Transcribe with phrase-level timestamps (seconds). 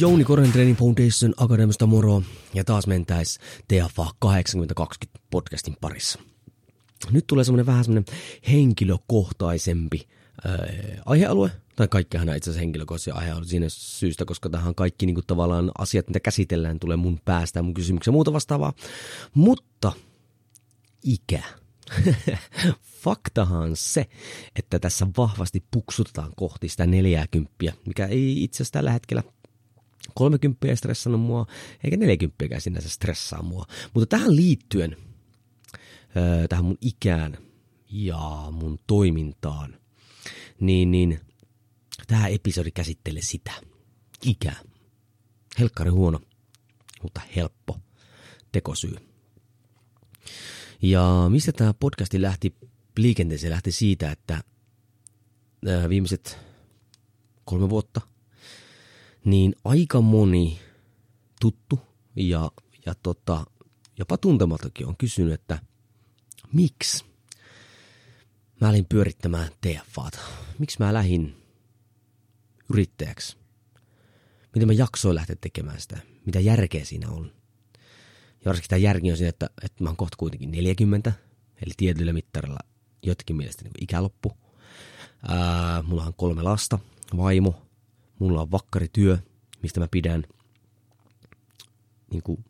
[0.00, 2.22] Jouni Koren Training Foundation Akademista moro
[2.54, 6.18] ja taas mentäis TFA 8020 podcastin parissa.
[7.10, 8.04] Nyt tulee semmonen vähän semmonen
[8.50, 10.08] henkilökohtaisempi
[10.44, 10.58] ää,
[11.06, 16.06] aihealue, tai kaikkihan itse asiassa henkilökohtaisia aihealue siinä syystä, koska tähän kaikki niinku tavallaan asiat,
[16.08, 18.72] mitä käsitellään, tulee mun päästä, mun kysymyksiä muuta vastaavaa.
[19.34, 19.92] Mutta
[21.02, 21.42] ikä.
[23.04, 24.06] Faktahan se,
[24.56, 27.54] että tässä vahvasti puksutetaan kohti sitä 40,
[27.86, 29.22] mikä ei itse asiassa tällä hetkellä
[30.18, 31.46] 30 ei stressannut mua,
[31.84, 33.66] eikä 40 sinänsä stressaa mua.
[33.94, 34.96] Mutta tähän liittyen,
[36.48, 37.38] tähän mun ikään
[37.90, 39.76] ja mun toimintaan,
[40.60, 41.20] niin, niin
[42.06, 43.52] tämä episodi käsittelee sitä.
[44.24, 44.60] Ikää.
[45.58, 46.20] Helkkari huono,
[47.02, 47.78] mutta helppo
[48.52, 48.96] tekosyy.
[50.82, 52.54] Ja mistä tämä podcasti lähti
[52.96, 53.52] liikenteeseen?
[53.52, 54.42] Lähti siitä, että
[55.88, 56.38] viimeiset
[57.44, 58.00] kolme vuotta–
[59.30, 60.58] niin aika moni
[61.40, 61.80] tuttu
[62.16, 62.50] ja,
[62.86, 63.44] ja tota,
[63.98, 65.58] jopa tuntematakin on kysynyt, että
[66.52, 67.04] miksi
[68.60, 70.18] mä lähdin pyörittämään TFAta?
[70.58, 71.36] Miksi mä lähdin
[72.72, 73.36] yrittäjäksi?
[74.54, 75.98] Miten mä jaksoin lähteä tekemään sitä?
[76.26, 77.32] Mitä järkeä siinä on?
[78.34, 81.12] Ja varsinkin tämä järki on siinä, että, että mä oon kohta kuitenkin 40,
[81.56, 82.58] eli tietyllä mittarilla
[83.02, 84.32] jotkin mielestä niin ikäloppu.
[85.28, 86.78] Ää, mulla on kolme lasta,
[87.16, 87.67] vaimo,
[88.18, 89.18] mulla on vakkarityö,
[89.62, 90.24] mistä mä pidän.
[92.10, 92.44] Niin kuin,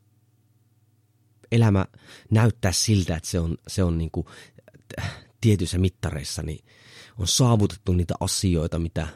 [1.53, 1.87] elämä
[2.31, 4.27] näyttää siltä, että se on, se on niin kuin,
[5.41, 6.65] tietyissä mittareissa niin
[7.19, 9.09] on saavutettu niitä asioita, mitä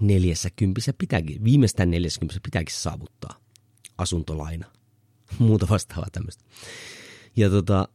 [0.00, 3.40] neljässä kympissä pitääkin, viimeistään neljässä kympissä pitääkin saavuttaa.
[3.98, 4.66] Asuntolaina,
[5.38, 6.44] muuta vastaavaa tämmöistä.
[7.36, 7.88] Ja tota,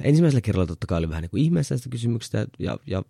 [0.00, 3.02] ensimmäisellä kerralla totta kai oli vähän niin kuin ihmeessä sitä kysymyksestä, ja, ja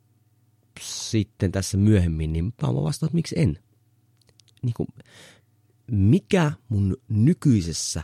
[0.81, 3.59] sitten tässä myöhemmin, niin mä vastaan, että miksi en
[4.65, 4.89] niin kuin,
[5.91, 8.03] mikä mun nykyisessä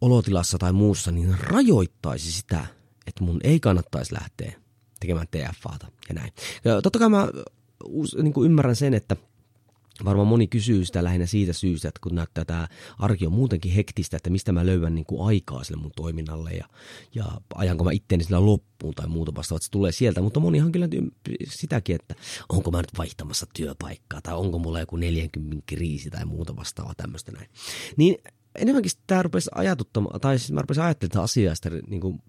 [0.00, 2.66] olotilassa tai muussa niin rajoittaisi sitä,
[3.06, 4.52] että mun ei kannattaisi lähteä
[5.00, 6.32] tekemään TFAta ja näin.
[6.64, 7.28] Ja totta kai mä
[8.22, 9.16] niin kuin ymmärrän sen, että
[10.04, 12.68] varmaan moni kysyy sitä lähinnä siitä syystä, että kun näyttää tämä
[12.98, 16.66] arki on muutenkin hektistä, että mistä mä löydän niin kuin aikaa sille mun toiminnalle ja,
[17.14, 17.24] ja
[17.54, 20.20] ajanko mä itteeni sillä loppuun tai muuta vastaavat, se tulee sieltä.
[20.22, 20.88] Mutta monihan kyllä
[21.48, 22.14] sitäkin, että
[22.48, 27.32] onko mä nyt vaihtamassa työpaikkaa tai onko mulla joku 40 kriisi tai muuta vastaavaa tämmöistä
[27.32, 27.48] näin.
[27.96, 28.16] Niin
[28.54, 32.22] enemmänkin tämä rupesi ajatuttamaan, tai siis mä rupesin ajattelemaan asiaa sitä niin kuin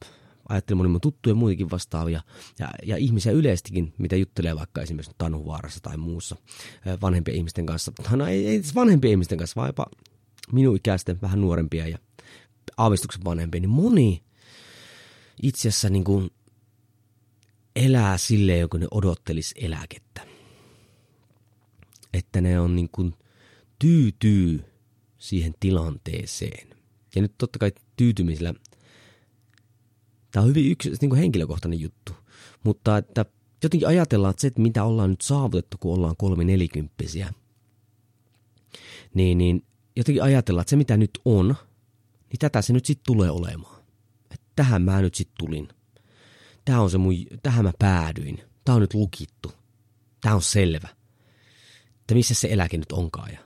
[0.50, 2.22] ajattelin moni mun tuttuja muitakin vastaavia
[2.60, 6.36] ja, ja ihmisiä yleistikin, mitä juttelee vaikka esimerkiksi Tanuvaarassa tai muussa
[7.02, 7.92] vanhempien ihmisten kanssa.
[8.12, 9.86] No ei, ei vanhempien ihmisten kanssa, vaan jopa
[10.52, 11.98] minun ikäisten vähän nuorempia ja
[12.78, 14.24] aavistuksen vanhempia, niin moni
[15.42, 16.30] itse asiassa niin kuin
[17.76, 20.28] elää silleen, joku ne odottelisi eläkettä.
[22.14, 23.14] Että ne on niin kuin
[23.80, 24.66] tyytyy
[25.18, 26.68] siihen tilanteeseen.
[27.16, 28.54] Ja nyt totta kai tyytymisellä
[30.32, 32.14] Tämä on hyvin yksi niin kuin henkilökohtainen juttu,
[32.64, 33.26] mutta että
[33.64, 37.34] jotenkin ajatellaan, että se, että mitä ollaan nyt saavutettu, kun ollaan kolme nelikymppisiä,
[39.14, 41.48] niin, niin jotenkin ajatellaan, että se mitä nyt on,
[42.30, 43.82] niin tätä se nyt sitten tulee olemaan.
[44.32, 45.68] Että tähän mä nyt sitten tulin.
[46.66, 48.42] Tämä on se mun, tähän mä päädyin.
[48.66, 49.52] Tämä on nyt lukittu.
[50.22, 50.90] Tämä on selvä.
[52.02, 53.32] Että missä se eläke nyt onkaan.
[53.32, 53.40] Ja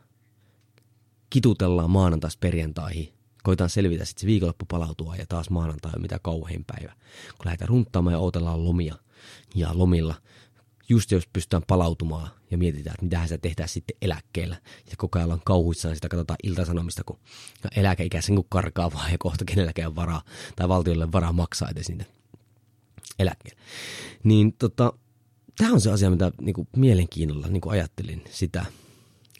[1.29, 6.65] kitutellaan maanantaista perjantaihin koitaan selvitä sitten se viikonloppu palautua ja taas maanantai on mitä kauhein
[6.65, 6.93] päivä.
[7.37, 8.95] Kun lähdetään runttaamaan ja odotellaan lomia
[9.55, 10.15] ja lomilla,
[10.89, 14.57] just jos pystytään palautumaan ja mietitään, että mitähän se tehdään sitten eläkkeellä.
[14.89, 17.19] Ja koko ajan ollaan kauhuissaan sitä, katsotaan iltasanomista, kun
[17.75, 20.21] eläkeikäisen kun karkaa vaan ja kohta kenelläkään varaa,
[20.55, 22.05] tai valtiolle varaa maksaa edes niitä
[23.19, 23.61] eläkkeellä.
[24.23, 24.93] Niin tota,
[25.57, 28.65] tämä on se asia, mitä niin kuin, mielenkiinnolla niin kuin ajattelin sitä,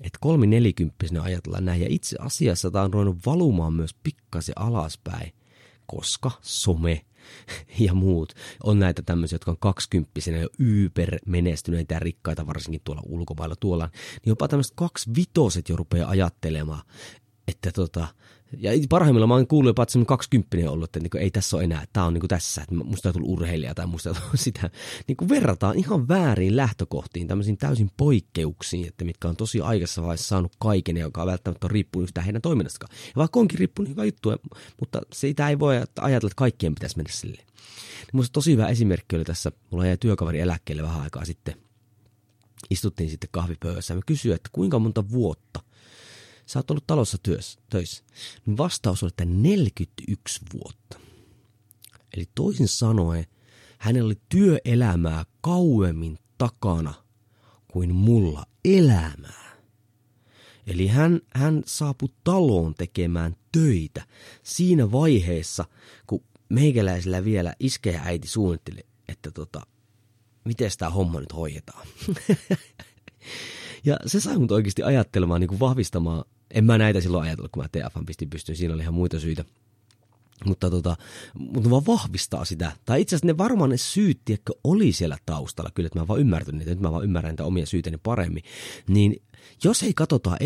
[0.03, 1.81] että kolmi nelikymppisenä ajatellaan näin.
[1.81, 5.33] Ja itse asiassa tämä on ruvennut valumaan myös pikkasen alaspäin,
[5.85, 7.01] koska some
[7.79, 8.33] ja muut
[8.63, 13.89] on näitä tämmöisiä, jotka on kaksikymppisenä jo yper menestyneitä ja rikkaita, varsinkin tuolla ulkomailla tuolla,
[13.93, 16.81] niin jopa tämmöiset kaksi vitoset jo rupeaa ajattelemaan,
[17.47, 18.07] että tota,
[18.57, 21.63] ja parhaimmillaan mä oon kuullut jopa, että 20 ollut, että niin kuin, ei tässä ole
[21.63, 24.39] enää, tämä on niin kuin tässä, että musta on tullut urheilija tai musta on tullut
[24.49, 24.69] sitä.
[25.07, 30.27] Niin kuin verrataan ihan väärin lähtökohtiin, tämmöisiin täysin poikkeuksiin, että mitkä on tosi aikaisessa vaiheessa
[30.27, 32.95] saanut kaiken, joka on välttämättä on riippunut yhtään heidän toiminnastakaan.
[33.07, 34.29] Ja vaikka onkin riippunut hyvä juttu,
[34.79, 37.45] mutta sitä ei voi ajatella, että kaikkien pitäisi mennä silleen.
[37.47, 41.55] Niin musta tosi hyvä esimerkki oli tässä, mulla jäi työkaveri eläkkeelle vähän aikaa sitten.
[42.69, 45.59] Istuttiin sitten kahvipöydässä ja kysyin, että kuinka monta vuotta
[46.51, 48.03] sä oot ollut talossa työssä, töissä.
[48.45, 50.99] Niin vastaus oli, että 41 vuotta.
[52.13, 53.25] Eli toisin sanoen,
[53.77, 56.93] hänellä oli työelämää kauemmin takana
[57.67, 59.51] kuin mulla elämää.
[60.67, 64.07] Eli hän, hän saapui taloon tekemään töitä
[64.43, 65.65] siinä vaiheessa,
[66.07, 69.61] kun meikäläisellä vielä iskeä ja äiti suunnitteli, että tota,
[70.45, 71.87] miten tämä homma nyt hoidetaan.
[73.85, 77.63] ja se sai mut oikeasti ajattelemaan, niin kuin vahvistamaan en mä näitä silloin ajatellut, kun
[77.63, 78.55] mä TFN pistin pystyyn.
[78.55, 79.45] Siinä oli ihan muita syitä.
[80.45, 80.97] Mutta, tota,
[81.33, 82.71] mutta vaan vahvistaa sitä.
[82.85, 85.71] Tai itse asiassa ne varmaan ne syyt, tiedätkö, oli siellä taustalla.
[85.73, 86.71] Kyllä, että mä vaan ymmärtänyt niitä.
[86.71, 88.43] Nyt mä vaan ymmärrän niitä omia syytäni paremmin.
[88.87, 89.21] Niin
[89.63, 90.37] jos ei katsota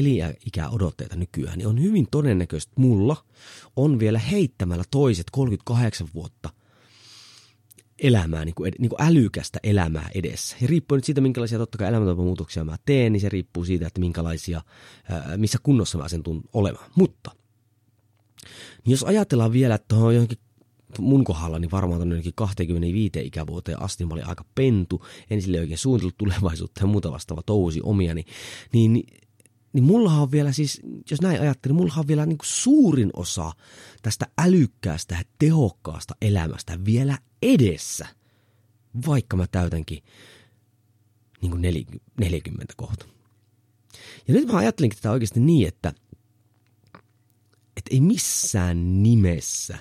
[0.72, 3.26] odotteita nykyään, niin on hyvin todennäköistä, että mulla
[3.76, 6.50] on vielä heittämällä toiset 38 vuotta–
[8.00, 10.58] elämää, niin kuin, niin kuin älykästä elämää edessä.
[10.62, 14.00] Ja riippuu nyt siitä, minkälaisia totta kai elämäntapamuutoksia mä teen, niin se riippuu siitä, että
[14.00, 14.62] minkälaisia,
[15.38, 16.92] missä kunnossa mä sen tuun olemaan.
[16.96, 17.32] Mutta
[18.86, 20.38] niin jos ajatellaan vielä, että on johonkin
[21.00, 25.78] mun kohdalla, niin varmaan tuonne 25 ikävuoteen asti mä olin aika pentu, en sille oikein
[25.78, 28.26] suunnitellut tulevaisuutta ja muuta vastaava tousi omiani,
[28.74, 29.04] niin,
[29.76, 30.82] niin niin mullahan on vielä siis,
[31.12, 33.52] jos näin ajattelin, mullahan on vielä niin kuin suurin osa
[34.02, 38.08] tästä älykkäästä ja tehokkaasta elämästä vielä edessä,
[39.08, 40.04] vaikka mä täytänkin
[41.42, 41.62] niin kuin
[42.20, 43.06] 40 kohta.
[44.28, 45.94] Ja nyt mä ajattelinkin tätä oikeasti niin, että,
[47.78, 49.78] että ei missään nimessä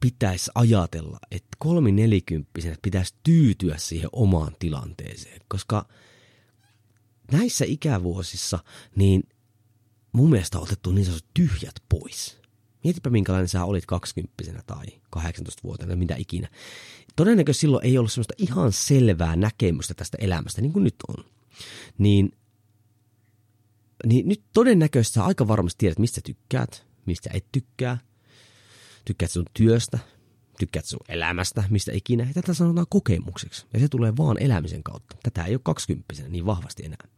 [0.00, 5.84] pitäisi ajatella, että kolminelikymppisenä pitäisi tyytyä siihen omaan tilanteeseen, koska–
[7.32, 8.58] näissä ikävuosissa,
[8.96, 9.22] niin
[10.12, 12.42] mun mielestä on otettu niin sanotut tyhjät pois.
[12.84, 14.86] Mietipä minkälainen sä olit 20 tai
[15.16, 16.48] 18-vuotiaana, mitä ikinä.
[17.16, 21.24] Todennäköisesti silloin ei ollut semmoista ihan selvää näkemystä tästä elämästä, niin kuin nyt on.
[21.98, 22.32] Niin,
[24.06, 27.98] niin nyt todennäköisesti sä aika varmasti tiedät, mistä tykkäät, mistä et tykkää.
[29.04, 29.98] Tykkäät sun työstä,
[30.58, 32.24] tykkäät sun elämästä, mistä ikinä.
[32.24, 33.66] Ja tätä sanotaan kokemukseksi.
[33.72, 35.16] Ja se tulee vaan elämisen kautta.
[35.22, 37.08] Tätä ei ole 20 niin vahvasti enää.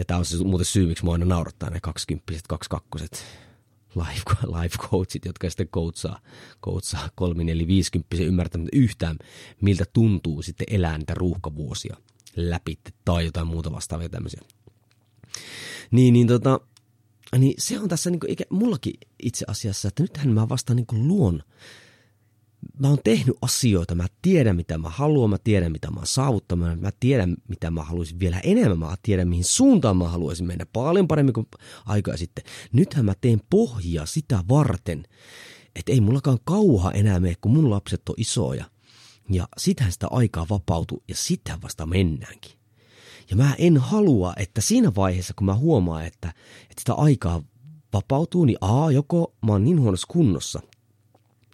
[0.00, 3.24] Ja tämä on se muuten syy, miksi mua aina naurattaa ne 20 22
[4.62, 6.20] life, coachit, jotka sitten coachaa,
[6.64, 9.16] coachaa 3, 4, 50 ymmärtämättä yhtään,
[9.60, 11.96] miltä tuntuu sitten elää niitä ruuhkavuosia
[12.36, 14.40] läpi tai jotain muuta vastaavia tämmöisiä.
[15.90, 16.60] Niin, niin tota,
[17.38, 21.08] niin se on tässä niin kuin, mullakin itse asiassa, että nythän mä vasta niin kuin
[21.08, 21.42] luon
[22.78, 26.80] mä oon tehnyt asioita, mä tiedän mitä mä haluan, mä tiedän mitä mä oon saavuttanut,
[26.80, 31.08] mä tiedän mitä mä haluaisin vielä enemmän, mä tiedän mihin suuntaan mä haluaisin mennä paljon
[31.08, 31.46] paremmin kuin
[31.86, 32.44] aikaa sitten.
[32.72, 35.04] Nythän mä teen pohjaa sitä varten,
[35.76, 38.64] että ei mullakaan kauha enää mene, kun mun lapset on isoja.
[39.30, 42.52] Ja sitähän sitä aikaa vapautuu ja sitä vasta mennäänkin.
[43.30, 46.28] Ja mä en halua, että siinä vaiheessa, kun mä huomaan, että,
[46.62, 47.42] että sitä aikaa
[47.92, 50.60] vapautuu, niin A, joko mä oon niin huonossa kunnossa,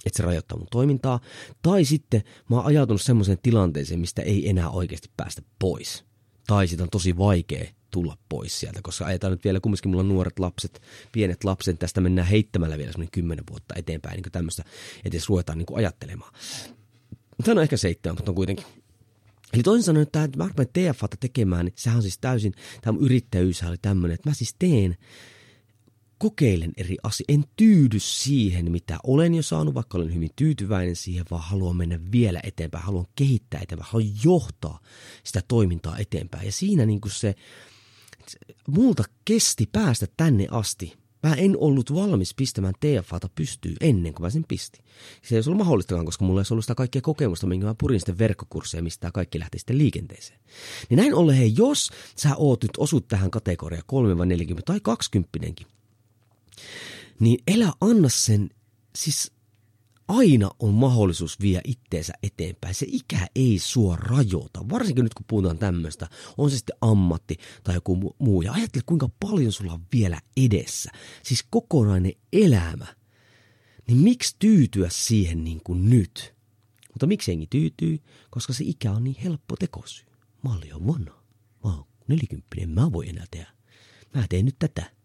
[0.06, 1.20] että se rajoittaa mun toimintaa,
[1.62, 6.04] tai sitten mä oon ajautunut semmoiseen tilanteeseen, mistä ei enää oikeasti päästä pois.
[6.46, 10.08] Tai sitä on tosi vaikea tulla pois sieltä, koska ajetaan nyt vielä kumminkin mulla on
[10.08, 10.82] nuoret lapset,
[11.12, 14.64] pienet lapset, tästä mennään heittämällä vielä semmoinen kymmenen vuotta eteenpäin, niin kuin tämmöistä
[15.04, 16.32] edes ruvetaan niin kuin ajattelemaan.
[17.44, 18.66] Tämä on ehkä seitsemän, mutta on kuitenkin.
[19.52, 23.62] Eli toisin sanoen, että mä rupean TFAta tekemään, niin sehän on siis täysin, tämä yrittäjyys
[23.62, 24.96] oli tämmöinen, että mä siis teen
[26.18, 27.32] kokeilen eri asioita.
[27.32, 32.00] En tyydy siihen, mitä olen jo saanut, vaikka olen hyvin tyytyväinen siihen, vaan haluan mennä
[32.12, 34.80] vielä eteenpäin, haluan kehittää eteenpäin, haluan johtaa
[35.24, 36.46] sitä toimintaa eteenpäin.
[36.46, 37.34] Ja siinä niin kuin se,
[38.68, 40.96] multa kesti päästä tänne asti.
[41.22, 44.84] Mä en ollut valmis pistämään TFAta pystyyn ennen kuin mä sen pistin.
[45.22, 48.00] Se ei olisi ollut mahdollistakaan, koska mulla ei ollut sitä kaikkea kokemusta, minkä mä purin
[48.00, 50.40] sitten verkkokursseja, mistä tämä kaikki lähti sitten liikenteeseen.
[50.90, 55.38] Niin näin ollen, hei, jos sä oot nyt osut tähän kategoriaan 3 40 tai 20
[57.20, 58.50] niin elä anna sen,
[58.96, 59.32] siis
[60.08, 62.74] aina on mahdollisuus vie itteensä eteenpäin.
[62.74, 66.08] Se ikä ei sua rajoita, varsinkin nyt kun puhutaan tämmöistä,
[66.38, 68.42] on se sitten ammatti tai joku muu.
[68.42, 70.90] Ja ajattele, kuinka paljon sulla on vielä edessä.
[71.22, 72.86] Siis kokonainen elämä.
[73.88, 76.34] Niin miksi tyytyä siihen niin kuin nyt?
[76.92, 77.98] Mutta miksi engi tyytyy?
[78.30, 80.06] Koska se ikä on niin helppo tekosyy.
[80.44, 81.22] Mä olin jo vanha.
[81.64, 83.52] Mä oon nelikymppinen, mä voin enää tehdä.
[84.14, 84.95] Mä teen nyt tätä.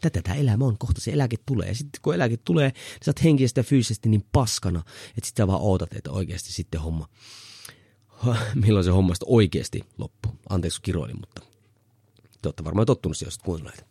[0.00, 1.68] Tätä tämä elämä on, kohta se eläke tulee.
[1.68, 4.82] Ja sitten kun eläke tulee, niin sä oot henkisesti ja fyysisesti niin paskana,
[5.16, 7.08] että sitten vaan ootat, että oikeasti sitten homma,
[8.64, 10.28] milloin se hommasta oikeasti loppu.
[10.48, 11.42] Anteeksi kiroilin, mutta
[12.42, 13.84] te olette varmaan tottunut siihen, jos.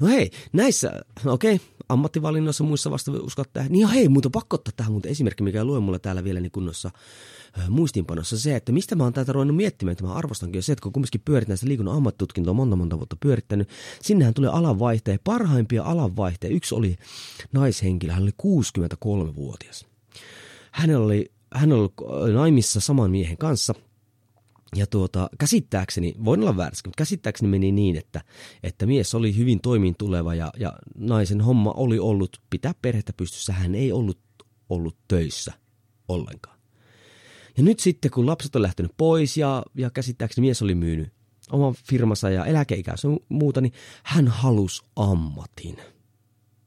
[0.00, 3.72] No hei, näissä, okei, okay, ammattivalinnoissa muissa vasta uskot tähän.
[3.72, 6.90] Niin hei, mutta pakko ottaa tähän mutta esimerkki, mikä luen mulle täällä vielä niin kunnossa
[7.68, 10.82] muistiinpanossa se, että mistä mä oon täältä ruvennut miettimään, että mä arvostankin jo se, että
[10.82, 13.68] kun kumminkin pyörit näistä liikunnan ammattitutkintoa monta monta vuotta pyörittänyt,
[14.02, 16.56] sinnehän tulee alanvaihtaja, parhaimpia alanvaihtajia.
[16.56, 16.96] Yksi oli
[17.52, 19.86] naishenkilö, hän oli 63-vuotias.
[20.70, 21.88] Hänellä oli, hän oli
[22.32, 23.74] naimissa saman miehen kanssa–
[24.76, 28.20] ja tuota, käsittääkseni, voin olla väärässä, mutta käsittääkseni meni niin, että,
[28.62, 33.52] että mies oli hyvin toimin tuleva ja, ja naisen homma oli ollut pitää perhettä pystyssä.
[33.52, 34.18] Hän ei ollut
[34.68, 35.52] ollut töissä
[36.08, 36.58] ollenkaan.
[37.56, 41.12] Ja nyt sitten, kun lapset on lähtenyt pois ja, ja käsittääkseni mies oli myynyt
[41.50, 45.76] oman firmansa ja eläkeikänsä muuta, niin hän halusi ammatin–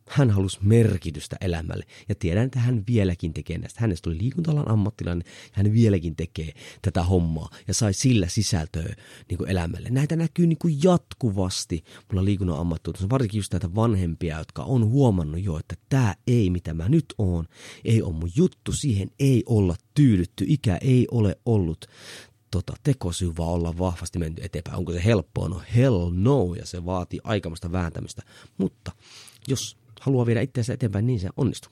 [0.08, 3.82] hän halusi merkitystä elämälle ja tiedän, että hän vieläkin tekee näistä.
[3.82, 8.96] Hänestä tuli liikuntalan ammattilainen ja hän vieläkin tekee tätä hommaa ja sai sillä sisältöä
[9.30, 9.90] niin kuin elämälle.
[9.90, 15.44] Näitä näkyy niin kuin jatkuvasti mulla liikunnan ammattilainen, varsinkin just näitä vanhempia, jotka on huomannut
[15.44, 17.48] jo, että tämä ei mitä mä nyt oon,
[17.86, 21.86] ei ole mun juttu, siihen ei olla tyydytty, ikä ei ole ollut
[22.52, 24.78] tota, tekosyy, vaan olla vahvasti menty eteenpäin.
[24.78, 25.50] Onko se helppoa?
[25.50, 28.22] No hell no, ja se vaatii aikamasta vääntämistä.
[28.58, 28.92] Mutta
[29.48, 31.72] jos haluaa viedä itseänsä eteenpäin, niin se onnistuu.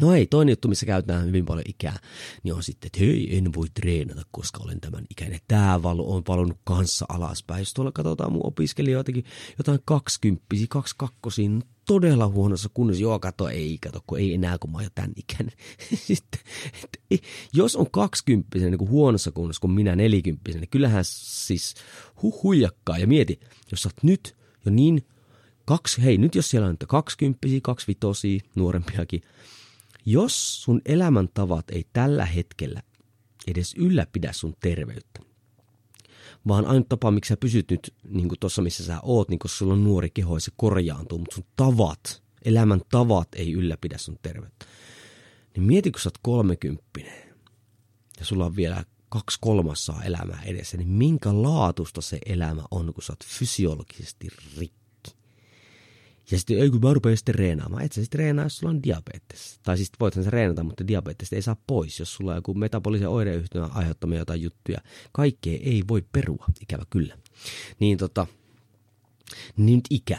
[0.00, 1.98] No ei, toinen juttu, missä käytetään hyvin paljon ikää,
[2.42, 5.40] niin on sitten, että hei, en voi treenata, koska olen tämän ikäinen.
[5.48, 7.60] Tämä valu on valunut kanssa alaspäin.
[7.60, 9.24] Jos tuolla katsotaan mun opiskelijoitakin,
[9.58, 11.50] jotain kaksikymppisiä, kaksi kakkosia,
[11.86, 13.02] todella huonossa kunnossa.
[13.02, 15.54] Joo, kato, ei, kato, kun ei enää, kun mä oon jo tämän ikäinen.
[16.06, 16.40] Sitten,
[16.82, 16.98] että,
[17.52, 21.74] jos on kaksikymppisen niin kuin huonossa kunnossa kuin minä nelikymppisen, niin kyllähän siis
[22.22, 22.98] hu huijakkaa.
[22.98, 25.06] Ja mieti, jos sä oot nyt jo niin
[25.64, 29.22] kaksi, hei nyt jos siellä on kaksikymppisiä, kaksivitosia, nuorempiakin,
[30.06, 32.82] jos sun elämäntavat ei tällä hetkellä
[33.46, 35.20] edes ylläpidä sun terveyttä,
[36.48, 39.72] vaan ainut tapa, miksi sä pysyt nyt niin tuossa, missä sä oot, niin koska sulla
[39.72, 44.66] on nuori keho ja se korjaantuu, mutta sun tavat, elämän tavat ei ylläpidä sun terveyttä.
[45.56, 47.34] Niin mieti, kun sä oot kolmekymppinen
[48.20, 53.02] ja sulla on vielä kaksi kolmassaa elämää edessä, niin minkä laatusta se elämä on, kun
[53.02, 54.28] sä oot fysiologisesti
[54.58, 54.83] rikki
[56.30, 57.82] ja sitten, ei kun mä rupean sitten reenaamaan.
[57.82, 59.60] Et sä sitten reenaa, jos sulla on diabetes.
[59.62, 63.08] Tai siis voithan sä reenata, mutta diabetes ei saa pois, jos sulla on joku metabolisen
[63.08, 64.78] oireyhtymän aiheuttamia jotain juttuja.
[65.12, 67.18] Kaikkea ei voi perua, ikävä kyllä.
[67.80, 68.26] Niin tota,
[69.56, 70.18] niin nyt ikä.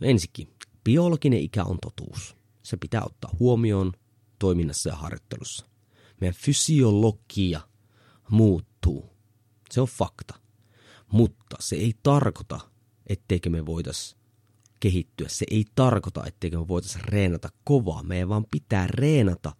[0.00, 0.48] No ensikin,
[0.84, 2.36] biologinen ikä on totuus.
[2.62, 3.92] Se pitää ottaa huomioon
[4.38, 5.66] toiminnassa ja harjoittelussa.
[6.20, 7.60] Meidän fysiologia
[8.30, 9.10] muuttuu.
[9.70, 10.34] Se on fakta.
[11.12, 12.60] Mutta se ei tarkoita,
[13.06, 14.21] etteikö me voitaisiin
[14.82, 15.28] kehittyä.
[15.28, 18.02] Se ei tarkoita, etteikö me voitaisiin reenata kovaa.
[18.02, 19.52] Meidän vaan pitää reenata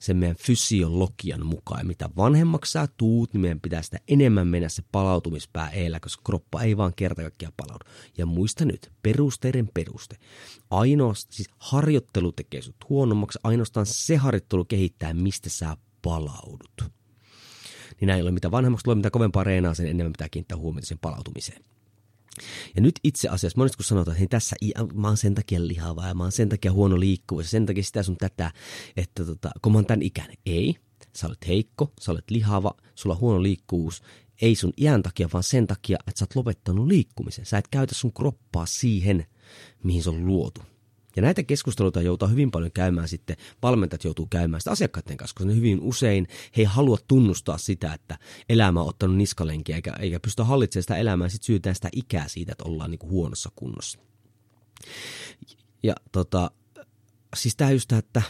[0.00, 1.80] sen meidän fysiologian mukaan.
[1.80, 6.22] Ja mitä vanhemmaksi sä tuut, niin meidän pitää sitä enemmän mennä se palautumispää eellä, koska
[6.26, 7.84] kroppa ei vaan kerta kaikkiaan palaudu.
[8.18, 10.16] Ja muista nyt, perusteiden peruste.
[10.70, 16.92] Ainoastaan, siis harjoittelu tekee sut huonommaksi, ainoastaan se harjoittelu kehittää, mistä sä palaudut.
[18.00, 20.86] Niin näin ei ole mitä vanhemmaksi tulee, mitä kovempaa reenaa, sen enemmän pitää kiinnittää huomiota
[20.86, 21.62] sen palautumiseen.
[22.76, 24.56] Ja nyt itse asiassa, monesti kun sanotaan, että hei, tässä
[24.94, 27.82] mä oon sen takia lihava ja mä oon sen takia huono liikkuva ja sen takia
[27.82, 28.50] sitä sun tätä,
[28.96, 30.36] että tota, kun mä oon tämän ikäinen.
[30.46, 30.76] Ei,
[31.16, 34.02] sä olet heikko, sä olet lihava, sulla on huono liikkuvuus,
[34.42, 37.46] ei sun iän takia, vaan sen takia, että sä oot lopettanut liikkumisen.
[37.46, 39.26] Sä et käytä sun kroppaa siihen,
[39.84, 40.62] mihin se on luotu.
[41.16, 45.44] Ja näitä keskusteluita joutuu hyvin paljon käymään sitten, valmentajat joutuu käymään sitä asiakkaiden kanssa, koska
[45.48, 50.20] ne hyvin usein he ei halua tunnustaa sitä, että elämä on ottanut niskalenkiä eikä, eikä
[50.20, 53.98] pysty hallitsemaan sitä elämää, sitten syytään sitä ikää siitä, että ollaan niin kuin huonossa kunnossa.
[55.82, 56.50] Ja tota,
[57.36, 58.22] siis tämä just että,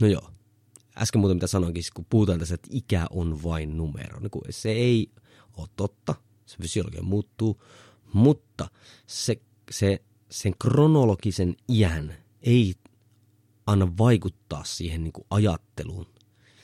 [0.00, 0.30] no joo,
[0.98, 5.10] äsken muuten mitä sanoinkin, kun puhutaan tässä, että ikä on vain numero, niin se ei
[5.56, 6.14] ole totta,
[6.46, 7.62] se fysiologia muuttuu,
[8.12, 8.70] mutta
[9.06, 9.40] se,
[9.70, 10.02] se
[10.34, 12.74] sen kronologisen iän ei
[13.66, 16.06] anna vaikuttaa siihen niin kuin ajatteluun.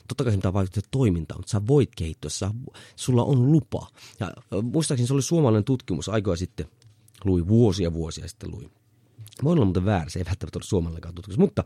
[0.07, 2.51] Totta kai se pitää vaikuttaa toimintaan, mutta sä voit kehittyä, sä,
[2.95, 3.87] sulla on lupa.
[4.19, 6.65] Ja muistaakseni se oli suomalainen tutkimus aikoja sitten,
[7.25, 8.69] lui vuosia vuosia sitten lui.
[9.43, 11.63] Voi olla muuten väärä, se ei välttämättä ole suomalainen tutkimus, mutta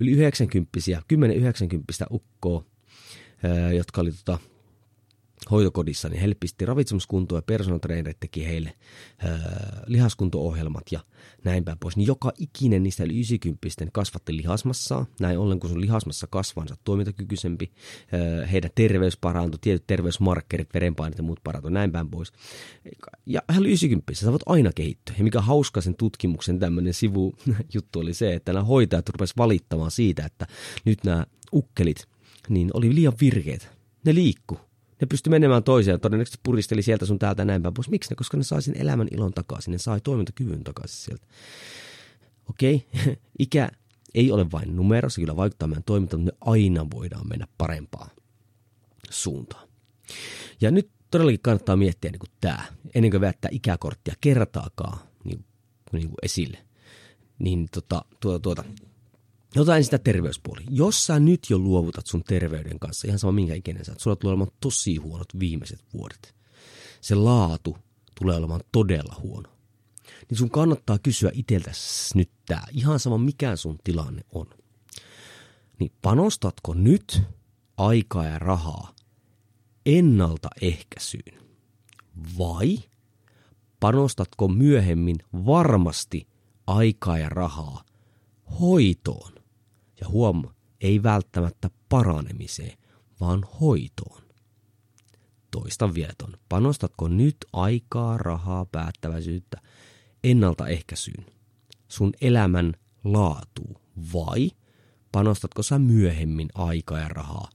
[0.00, 2.64] yli 90 10-90 ukkoa,
[3.76, 4.38] jotka oli tota,
[5.50, 7.78] hoitokodissa, niin heille pisti ravitsemuskuntoa ja personal
[8.20, 8.72] teki heille
[9.24, 9.38] öö,
[9.86, 11.00] lihaskunto-ohjelmat ja
[11.44, 11.96] näin päin pois.
[11.96, 15.06] Niin joka ikinen niistä yli 90 kasvatti lihasmassaa.
[15.20, 17.72] Näin ollen, kun sun lihasmassa kasvaa, niin toimintakykyisempi.
[18.14, 22.32] Öö, heidän terveys parantui, tietyt terveysmarkkerit, verenpainot ja muut parantui, näin päin pois.
[23.26, 25.14] Ja hän oli 90, sä voit aina kehittyä.
[25.18, 30.26] Ja mikä hauska sen tutkimuksen tämmöinen sivujuttu oli se, että nämä hoitajat rupesivat valittamaan siitä,
[30.26, 30.46] että
[30.84, 32.06] nyt nämä ukkelit,
[32.48, 33.66] niin oli liian virkeitä.
[34.04, 34.58] Ne liikku
[35.02, 37.88] ne pysty menemään toiseen, todennäköisesti puristeli sieltä sun täältä näin päin pois.
[37.88, 38.16] Miksi ne?
[38.16, 41.26] Koska ne sai sen elämän ilon takaisin, ne sai toimintakyvyn takaisin sieltä.
[42.50, 43.16] Okei, okay.
[43.38, 43.68] ikä
[44.14, 48.10] ei ole vain numero, se kyllä vaikuttaa meidän toimintaan, mutta me aina voidaan mennä parempaan
[49.10, 49.68] suuntaan.
[50.60, 55.44] Ja nyt todellakin kannattaa miettiä niin kuin tämä, ennen kuin väittää ikäkorttia kertaakaan niin,
[55.92, 56.58] niin kuin esille.
[57.38, 58.64] Niin tota, tuota, tuota,
[59.56, 60.62] Ensin sitä terveyspuoli.
[60.70, 64.32] Jos sä nyt jo luovutat sun terveyden kanssa, ihan sama minkä ikinä sä sulla tulee
[64.32, 66.34] olemaan tosi huonot viimeiset vuodet.
[67.00, 67.76] Se laatu
[68.20, 69.48] tulee olemaan todella huono.
[70.30, 74.46] Niin sun kannattaa kysyä itseltäsi nyt tää, ihan sama mikä sun tilanne on.
[75.78, 77.22] Niin panostatko nyt
[77.76, 78.94] aikaa ja rahaa
[79.86, 81.42] ennaltaehkäisyyn?
[82.38, 82.78] Vai
[83.80, 86.26] panostatko myöhemmin varmasti
[86.66, 87.84] aikaa ja rahaa
[88.60, 89.41] hoitoon?
[90.02, 90.44] Ja huom,
[90.80, 92.78] ei välttämättä paranemiseen,
[93.20, 94.22] vaan hoitoon.
[95.50, 96.32] Toistan vielä ton.
[96.48, 99.60] Panostatko nyt aikaa, rahaa, päättäväisyyttä
[100.24, 101.26] ennaltaehkäisyyn,
[101.88, 103.62] sun elämän laatu
[104.12, 104.50] vai
[105.12, 107.50] panostatko sä myöhemmin aikaa ja rahaa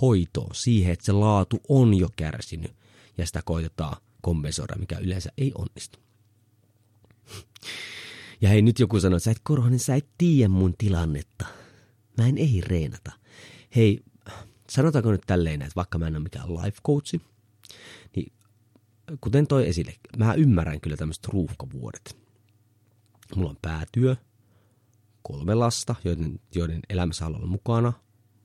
[0.00, 2.76] hoitoon siihen, että se laatu on jo kärsinyt
[3.18, 5.98] ja sitä koitetaan kompensoida, mikä yleensä ei onnistu.
[8.40, 11.57] Ja hei, nyt joku sanoo, että sä et Korhonen, sä et tiedä mun tilannetta.
[12.18, 13.12] Mä en ei reenata.
[13.76, 14.00] Hei,
[14.70, 17.20] sanotaanko nyt tälleen, että vaikka mä en ole mikään life coachi,
[18.16, 18.32] niin
[19.20, 22.16] kuten toi esille, mä ymmärrän kyllä tämmöiset ruuhkavuodet.
[23.36, 24.16] Mulla on päätyö,
[25.22, 27.92] kolme lasta, joiden, joiden elämässä haluaa olla mukana,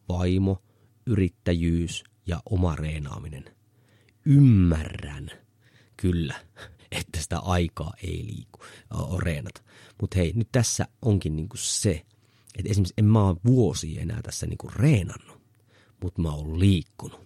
[0.10, 0.64] vaimo,
[1.06, 3.46] yrittäjyys ja oma reenaaminen.
[4.26, 5.32] Ymmärrän
[5.98, 6.36] kyllä,
[6.92, 8.60] että sitä aikaa ei liiku,
[8.94, 9.62] ole reenata.
[10.02, 12.06] Mutta hei, nyt tässä onkin niinku se,
[12.58, 15.42] että esimerkiksi en mä ole vuosia enää tässä niinku reenannut,
[16.04, 17.20] mutta mä oon liikkunut.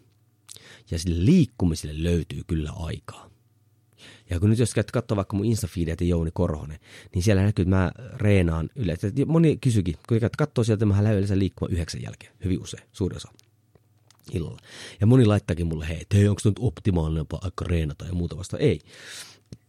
[0.91, 3.29] Ja sille liikkumiselle löytyy kyllä aikaa.
[4.29, 5.67] Ja kun nyt jos käyt katsoa vaikka mun insta
[5.99, 6.79] ja Jouni Korhonen,
[7.15, 9.11] niin siellä näkyy, että mä reenaan yleensä.
[9.25, 13.17] Moni kysyikin, kun käyt katsoo sieltä, mä lähden yleensä liikkumaan yhdeksän jälkeen, hyvin usein, suurin
[13.17, 13.31] osa
[14.33, 14.61] illalla.
[15.01, 18.57] Ja moni laittakin mulle, hei, hei onko nyt optimaalinen aika reenata ja muuta vasta.
[18.57, 18.79] Ei,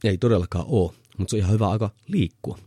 [0.04, 2.58] ei todellakaan ole, mutta se on ihan hyvä aika liikkua.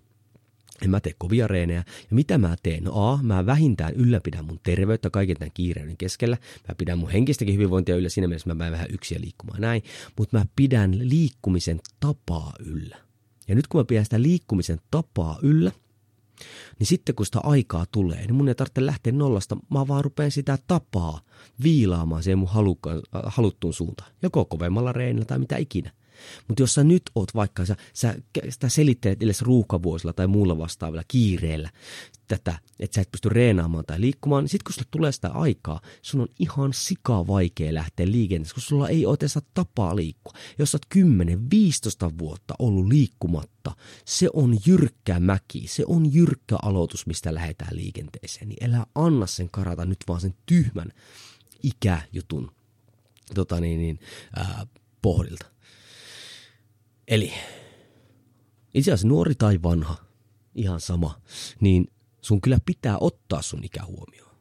[0.81, 1.83] En mä tee kovia reenejä.
[2.09, 2.83] Ja mitä mä teen?
[2.83, 6.37] No A, mä vähintään ylläpidän mun terveyttä kaiken tämän kiireyden keskellä.
[6.67, 9.83] Mä pidän mun henkistäkin hyvinvointia yllä, siinä mielessä mä menen vähän yksiä liikkumaan näin.
[10.17, 12.97] Mutta mä pidän liikkumisen tapaa yllä.
[13.47, 15.71] Ja nyt kun mä pidän sitä liikkumisen tapaa yllä,
[16.79, 20.31] niin sitten kun sitä aikaa tulee, niin mun ei tarvitse lähteä nollasta, mä vaan rupean
[20.31, 21.21] sitä tapaa
[21.63, 22.49] viilaamaan siihen mun
[23.25, 24.11] haluttuun suuntaan.
[24.21, 25.91] Joko kovemmalla reenillä tai mitä ikinä.
[26.47, 28.15] Mutta jos sä nyt oot vaikka, sä, sä
[28.49, 31.69] sitä selittelet edes ruuhkavuosilla tai muulla vastaavilla kiireellä
[32.27, 35.81] tätä, että sä et pysty reenaamaan tai liikkumaan, niin sit kun sulle tulee sitä aikaa,
[36.01, 39.17] sun on ihan sika vaikea lähteä liikenteeseen, kun sulla ei ole
[39.53, 40.33] tapaa liikkua.
[40.59, 47.07] Jos sä oot 10-15 vuotta ollut liikkumatta, se on jyrkkä mäki, se on jyrkkä aloitus,
[47.07, 48.49] mistä lähdetään liikenteeseen.
[48.49, 50.89] Niin älä anna sen karata nyt vaan sen tyhmän
[51.63, 52.51] ikäjutun
[53.33, 53.99] tota niin, niin,
[54.35, 54.67] ää,
[55.01, 55.45] pohdilta.
[57.11, 57.33] Eli
[58.73, 59.95] itse asiassa nuori tai vanha,
[60.55, 61.21] ihan sama,
[61.59, 61.87] niin
[62.21, 64.35] sun kyllä pitää ottaa sun ikä huomioon.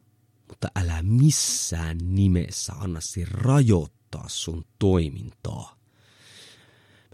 [0.47, 2.99] Mutta älä missään nimessä anna
[3.31, 5.79] rajoittaa sun toimintaa.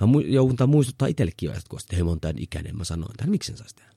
[0.02, 3.52] Mä joudun muistuttaa itsellekin jo että hei, mä oon tämän ikäinen, mä sanoin tämän, miksi
[3.52, 3.97] en saisi tehdä?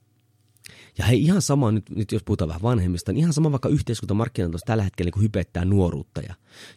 [0.97, 4.51] Ja hei, ihan sama, nyt, nyt jos puhutaan vähän vanhemmista, niin ihan sama vaikka yhteiskuntamarkkinat
[4.65, 6.35] tällä hetkellä niin hypettää nuoruutta ja,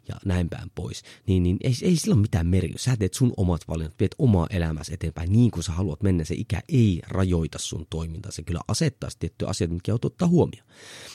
[0.09, 2.91] ja näin päin pois, niin, niin ei, ei sillä ole mitään merkitystä.
[2.91, 6.25] Sä teet sun omat valinnat, viet omaa elämässä eteenpäin niin kuin sä haluat mennä.
[6.25, 10.67] Se ikä ei rajoita sun toimintaa, se kyllä asettaa tiettyjä asioita, mitkä joutuu ottaa huomioon.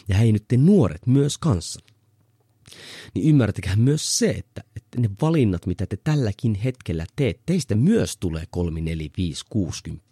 [0.07, 1.79] Ja hei nyt te nuoret myös kanssa
[3.13, 8.17] niin ymmärtäkää myös se, että, että ne valinnat, mitä te tälläkin hetkellä teet, teistä myös
[8.17, 10.05] tulee 3, 4, 5, 60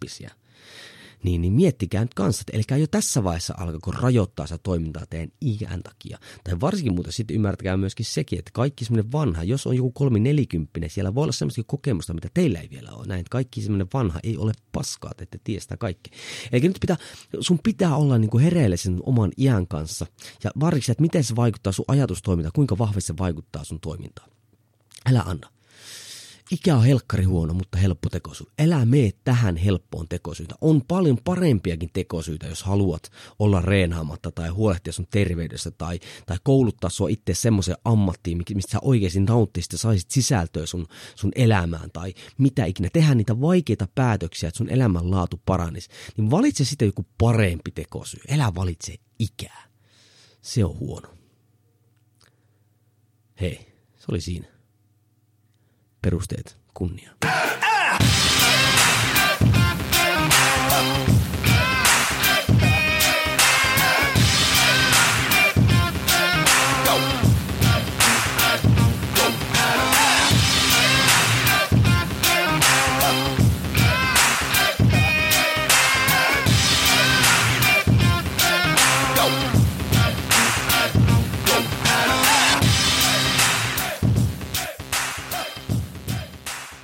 [1.22, 5.32] niin, niin miettikää nyt kanssa, että elkää jo tässä vaiheessa alkako rajoittaa sitä toimintaa teidän
[5.42, 6.18] iän takia.
[6.44, 10.20] Tai varsinkin muuten sitten ymmärtäkää myöskin sekin, että kaikki semmoinen vanha, jos on joku kolmi
[10.20, 13.06] nelikymppinen, siellä voi olla semmoista kokemusta, mitä teillä ei vielä ole.
[13.06, 16.10] Näin, että kaikki semmoinen vanha ei ole paskaa, että ette tiedä sitä kaikki.
[16.52, 16.96] Eli nyt pitää,
[17.40, 20.06] sun pitää olla niin kuin hereillä sen oman iän kanssa.
[20.44, 24.30] Ja varsinkin, että miten se vaikuttaa sun ajatustoimintaan, kuinka vahvasti se vaikuttaa sun toimintaan.
[25.06, 25.57] Älä anna.
[26.50, 28.46] Ikä on helkkari huono, mutta helppo tekosyy.
[28.58, 30.54] Älä mene tähän helppoon tekosyytä.
[30.60, 36.90] On paljon parempiakin tekosyitä, jos haluat olla reenaamatta tai huolehtia sun terveydestä tai, tai kouluttaa
[36.90, 42.14] sua itse semmoiseen ammattiin, mistä sä oikeasti nauttisit ja saisit sisältöä sun, sun elämään tai
[42.38, 42.88] mitä ikinä.
[42.92, 45.88] Tehdä niitä vaikeita päätöksiä, että sun elämänlaatu paranisi.
[46.16, 48.20] Niin valitse sitten joku parempi tekosyy.
[48.30, 49.68] Älä valitse ikää.
[50.42, 51.08] Se on huono.
[53.40, 54.57] Hei, se oli siinä.
[56.02, 57.10] Perusteet kunnia.